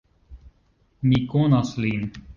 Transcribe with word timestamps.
Mi 1.11 1.21
konas 1.35 1.73
lin! 1.85 2.09